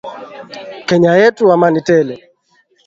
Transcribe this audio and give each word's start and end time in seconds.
Kenya 0.87 1.11
yetu 1.21 1.43
amani 1.53 1.81
tele. 1.87 2.15